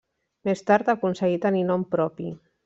Més 0.47 0.63
tard 0.71 0.89
aconseguí 0.93 1.37
tenir 1.45 1.63
nom 1.69 1.85
propi. 1.93 2.33